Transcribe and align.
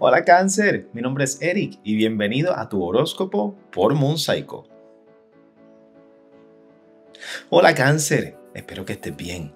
Hola 0.00 0.24
cáncer, 0.24 0.88
mi 0.92 1.00
nombre 1.00 1.24
es 1.24 1.40
Eric 1.40 1.78
y 1.84 1.94
bienvenido 1.94 2.58
a 2.58 2.68
tu 2.68 2.82
horóscopo 2.82 3.56
por 3.70 3.94
Moon 3.94 4.18
Psycho. 4.18 4.64
Hola 7.50 7.72
cáncer, 7.72 8.36
espero 8.52 8.84
que 8.84 8.94
estés 8.94 9.16
bien. 9.16 9.54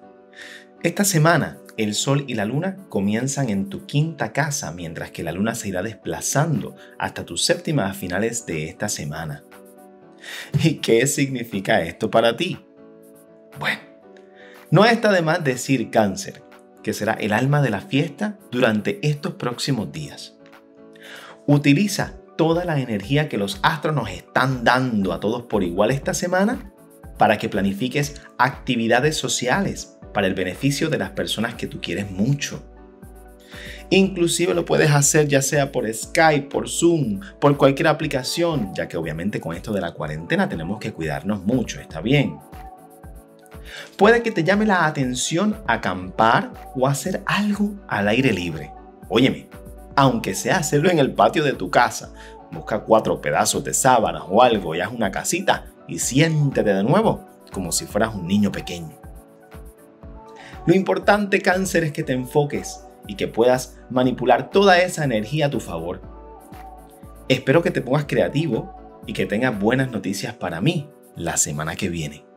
Esta 0.83 1.03
semana 1.03 1.59
el 1.75 1.93
Sol 1.93 2.23
y 2.27 2.35
la 2.35 2.45
Luna 2.45 2.77
comienzan 2.87 3.49
en 3.49 3.67
tu 3.67 3.85
quinta 3.85 4.31
casa 4.31 4.71
mientras 4.71 5.11
que 5.11 5.23
la 5.23 5.33
Luna 5.33 5.53
se 5.53 5.67
irá 5.67 5.83
desplazando 5.83 6.77
hasta 6.97 7.25
tu 7.25 7.35
séptima 7.35 7.89
a 7.89 7.93
finales 7.93 8.45
de 8.45 8.69
esta 8.69 8.87
semana. 8.87 9.43
¿Y 10.63 10.75
qué 10.75 11.05
significa 11.07 11.81
esto 11.81 12.09
para 12.09 12.37
ti? 12.37 12.57
Bueno, 13.59 13.81
no 14.69 14.85
está 14.85 15.11
de 15.11 15.21
más 15.21 15.43
decir 15.43 15.91
cáncer 15.91 16.41
que 16.83 16.93
será 16.93 17.13
el 17.13 17.33
alma 17.33 17.61
de 17.61 17.69
la 17.69 17.81
fiesta 17.81 18.37
durante 18.51 18.99
estos 19.07 19.33
próximos 19.33 19.91
días. 19.91 20.37
Utiliza 21.47 22.15
toda 22.37 22.65
la 22.65 22.79
energía 22.79 23.29
que 23.29 23.37
los 23.37 23.59
astros 23.61 23.95
nos 23.95 24.09
están 24.09 24.63
dando 24.63 25.13
a 25.13 25.19
todos 25.19 25.43
por 25.43 25.63
igual 25.63 25.91
esta 25.91 26.13
semana 26.13 26.73
para 27.17 27.37
que 27.37 27.49
planifiques 27.49 28.21
actividades 28.37 29.15
sociales 29.15 29.97
para 30.13 30.27
el 30.27 30.33
beneficio 30.33 30.89
de 30.89 30.97
las 30.97 31.11
personas 31.11 31.55
que 31.55 31.67
tú 31.67 31.79
quieres 31.81 32.09
mucho. 32.09 32.63
Inclusive 33.91 34.53
lo 34.53 34.63
puedes 34.63 34.89
hacer 34.91 35.27
ya 35.27 35.41
sea 35.41 35.71
por 35.71 35.91
Skype, 35.93 36.47
por 36.47 36.69
Zoom, 36.69 37.19
por 37.39 37.57
cualquier 37.57 37.89
aplicación, 37.89 38.73
ya 38.73 38.87
que 38.87 38.95
obviamente 38.95 39.41
con 39.41 39.55
esto 39.55 39.73
de 39.73 39.81
la 39.81 39.91
cuarentena 39.91 40.47
tenemos 40.47 40.79
que 40.79 40.93
cuidarnos 40.93 41.43
mucho, 41.43 41.81
está 41.81 41.99
bien. 41.99 42.37
Puede 43.97 44.23
que 44.23 44.31
te 44.31 44.43
llame 44.43 44.65
la 44.65 44.85
atención 44.85 45.57
acampar 45.67 46.51
o 46.75 46.87
hacer 46.87 47.23
algo 47.25 47.75
al 47.87 48.07
aire 48.07 48.33
libre. 48.33 48.71
Óyeme, 49.09 49.49
aunque 49.95 50.35
sea 50.35 50.57
hacerlo 50.57 50.89
en 50.89 50.99
el 50.99 51.13
patio 51.13 51.43
de 51.43 51.53
tu 51.53 51.69
casa, 51.69 52.13
busca 52.51 52.79
cuatro 52.79 53.21
pedazos 53.21 53.63
de 53.63 53.73
sábanas 53.73 54.23
o 54.27 54.41
algo 54.41 54.75
y 54.75 54.81
haz 54.81 54.91
una 54.91 55.11
casita 55.11 55.65
y 55.87 55.99
siéntete 55.99 56.73
de 56.73 56.83
nuevo 56.83 57.27
como 57.51 57.71
si 57.71 57.85
fueras 57.85 58.15
un 58.15 58.27
niño 58.27 58.51
pequeño. 58.51 58.99
Lo 60.65 60.75
importante, 60.75 61.41
cáncer, 61.41 61.83
es 61.83 61.91
que 61.91 62.03
te 62.03 62.13
enfoques 62.13 62.85
y 63.07 63.15
que 63.15 63.27
puedas 63.27 63.79
manipular 63.89 64.49
toda 64.49 64.79
esa 64.79 65.03
energía 65.03 65.47
a 65.47 65.49
tu 65.49 65.59
favor. 65.59 66.01
Espero 67.27 67.63
que 67.63 67.71
te 67.71 67.81
pongas 67.81 68.05
creativo 68.05 69.01
y 69.07 69.13
que 69.13 69.25
tengas 69.25 69.57
buenas 69.59 69.91
noticias 69.91 70.33
para 70.33 70.61
mí 70.61 70.89
la 71.15 71.37
semana 71.37 71.75
que 71.75 71.89
viene. 71.89 72.30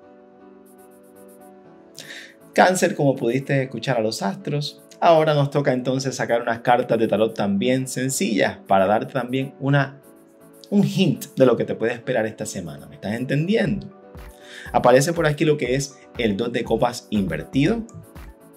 Cáncer, 2.54 2.94
como 2.94 3.16
pudiste 3.16 3.64
escuchar 3.64 3.96
a 3.96 4.00
los 4.00 4.22
astros, 4.22 4.80
ahora 5.00 5.34
nos 5.34 5.50
toca 5.50 5.72
entonces 5.72 6.14
sacar 6.14 6.40
unas 6.40 6.60
cartas 6.60 7.00
de 7.00 7.08
tarot 7.08 7.34
también 7.34 7.88
sencillas 7.88 8.58
para 8.68 8.86
darte 8.86 9.12
también 9.12 9.54
una, 9.58 10.00
un 10.70 10.84
hint 10.84 11.26
de 11.36 11.46
lo 11.46 11.56
que 11.56 11.64
te 11.64 11.74
puede 11.74 11.92
esperar 11.94 12.26
esta 12.26 12.46
semana. 12.46 12.86
¿Me 12.86 12.94
estás 12.94 13.14
entendiendo? 13.14 13.90
Aparece 14.72 15.12
por 15.12 15.26
aquí 15.26 15.44
lo 15.44 15.56
que 15.56 15.74
es 15.74 15.98
el 16.16 16.36
2 16.36 16.52
de 16.52 16.62
copas 16.62 17.08
invertido, 17.10 17.82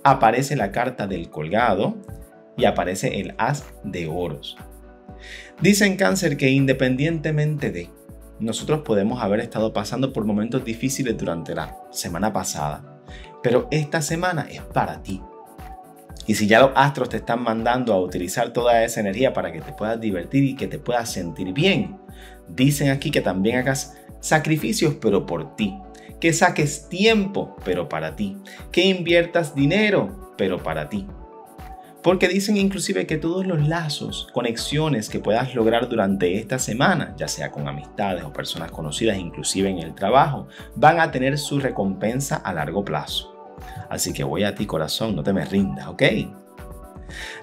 aparece 0.04 0.56
la 0.56 0.72
carta 0.72 1.08
del 1.08 1.32
colgado 1.32 1.98
y 2.56 2.66
aparece 2.66 3.20
el 3.20 3.34
as 3.40 3.66
de 3.84 4.08
oros. 4.08 4.58
Dicen 5.60 5.98
cáncer 5.98 6.38
que 6.38 6.52
independientemente 6.52 7.72
de 7.72 7.90
nosotros 8.40 8.82
podemos 8.82 9.24
haber 9.24 9.40
estado 9.40 9.74
pasando 9.74 10.14
por 10.14 10.24
momentos 10.24 10.64
difíciles 10.64 11.18
durante 11.18 11.56
la 11.56 11.80
semana 11.90 12.32
pasada, 12.32 12.97
pero 13.48 13.70
esta 13.72 14.02
semana 14.02 14.46
es 14.52 14.60
para 14.60 15.02
ti. 15.02 15.22
Y 16.26 16.36
si 16.36 16.48
ya 16.48 16.60
los 16.60 16.72
astros 16.76 17.08
te 17.08 17.16
están 17.16 17.44
mandando 17.44 17.94
a 17.94 18.02
utilizar 18.02 18.52
toda 18.52 18.84
esa 18.84 19.00
energía 19.00 19.32
para 19.32 19.54
que 19.54 19.62
te 19.62 19.72
puedas 19.72 20.02
divertir 20.02 20.44
y 20.44 20.58
que 20.58 20.68
te 20.68 20.80
puedas 20.80 21.14
sentir 21.14 21.54
bien, 21.54 21.98
dicen 22.50 22.90
aquí 22.90 23.10
que 23.10 23.22
también 23.22 23.60
hagas 23.60 23.96
sacrificios 24.20 24.96
pero 25.00 25.26
por 25.26 25.56
ti, 25.56 25.80
que 26.20 26.34
saques 26.34 26.90
tiempo 26.90 27.56
pero 27.64 27.88
para 27.88 28.18
ti, 28.18 28.36
que 28.70 28.84
inviertas 28.84 29.56
dinero 29.56 30.34
pero 30.38 30.62
para 30.62 30.90
ti. 30.90 31.08
Porque 32.04 32.28
dicen 32.28 32.58
inclusive 32.58 33.08
que 33.08 33.16
todos 33.16 33.48
los 33.48 33.66
lazos, 33.66 34.28
conexiones 34.34 35.08
que 35.08 35.22
puedas 35.22 35.56
lograr 35.56 35.88
durante 35.88 36.38
esta 36.38 36.60
semana, 36.60 37.16
ya 37.18 37.30
sea 37.30 37.50
con 37.50 37.70
amistades 37.70 38.26
o 38.26 38.34
personas 38.34 38.72
conocidas, 38.72 39.18
inclusive 39.18 39.70
en 39.70 39.80
el 39.80 39.96
trabajo, 39.96 40.50
van 40.76 41.00
a 41.00 41.12
tener 41.12 41.38
su 41.38 41.62
recompensa 41.62 42.36
a 42.36 42.52
largo 42.52 42.84
plazo. 42.84 43.37
Así 43.90 44.14
que 44.14 44.24
voy 44.24 44.44
a 44.44 44.56
ti 44.56 44.66
corazón, 44.66 45.16
no 45.16 45.24
te 45.24 45.34
me 45.34 45.46
rindas, 45.46 45.88
¿ok? 45.88 46.04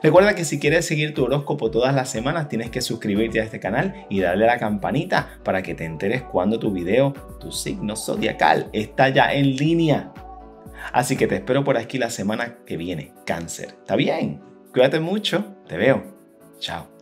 Recuerda 0.02 0.34
que 0.34 0.44
si 0.44 0.58
quieres 0.58 0.86
seguir 0.86 1.14
tu 1.14 1.24
horóscopo 1.24 1.70
todas 1.70 1.94
las 1.94 2.10
semanas 2.10 2.48
tienes 2.48 2.70
que 2.70 2.80
suscribirte 2.80 3.40
a 3.40 3.44
este 3.44 3.60
canal 3.60 4.06
y 4.10 4.20
darle 4.20 4.44
a 4.44 4.48
la 4.48 4.58
campanita 4.58 5.38
para 5.42 5.62
que 5.62 5.74
te 5.74 5.84
enteres 5.84 6.22
cuando 6.22 6.58
tu 6.58 6.70
video, 6.70 7.12
tu 7.40 7.50
signo 7.50 7.96
zodiacal, 7.96 8.68
está 8.72 9.08
ya 9.08 9.32
en 9.32 9.56
línea. 9.56 10.12
Así 10.92 11.16
que 11.16 11.26
te 11.26 11.36
espero 11.36 11.64
por 11.64 11.78
aquí 11.78 11.98
la 11.98 12.10
semana 12.10 12.58
que 12.66 12.76
viene, 12.76 13.14
cáncer. 13.24 13.68
¿Está 13.68 13.96
bien? 13.96 14.42
Cuídate 14.72 15.00
mucho. 15.00 15.56
Te 15.66 15.76
veo. 15.76 16.02
Chao. 16.58 16.93